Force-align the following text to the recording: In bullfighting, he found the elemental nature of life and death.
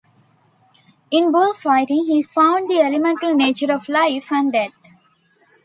In 1.11 1.31
bullfighting, 1.31 2.05
he 2.07 2.23
found 2.23 2.67
the 2.71 2.79
elemental 2.79 3.35
nature 3.35 3.71
of 3.71 3.87
life 3.87 4.31
and 4.31 4.51
death. 4.51 4.73